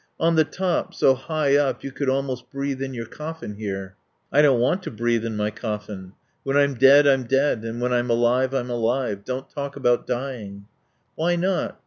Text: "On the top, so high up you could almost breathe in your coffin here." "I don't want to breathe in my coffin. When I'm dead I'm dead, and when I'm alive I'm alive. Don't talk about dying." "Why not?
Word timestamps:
"On 0.19 0.33
the 0.33 0.43
top, 0.43 0.95
so 0.95 1.13
high 1.13 1.55
up 1.55 1.83
you 1.83 1.91
could 1.91 2.09
almost 2.09 2.49
breathe 2.49 2.81
in 2.81 2.91
your 2.95 3.05
coffin 3.05 3.53
here." 3.53 3.93
"I 4.33 4.41
don't 4.41 4.59
want 4.59 4.81
to 4.81 4.89
breathe 4.89 5.23
in 5.23 5.37
my 5.37 5.51
coffin. 5.51 6.13
When 6.41 6.57
I'm 6.57 6.73
dead 6.73 7.05
I'm 7.05 7.25
dead, 7.25 7.63
and 7.63 7.79
when 7.79 7.93
I'm 7.93 8.09
alive 8.09 8.51
I'm 8.51 8.71
alive. 8.71 9.23
Don't 9.23 9.47
talk 9.47 9.75
about 9.75 10.07
dying." 10.07 10.65
"Why 11.13 11.35
not? 11.35 11.79